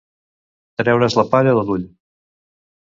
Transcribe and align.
Traure's 0.83 1.19
la 1.21 1.27
palla 1.37 1.57
de 1.59 1.67
l'ull. 1.69 1.89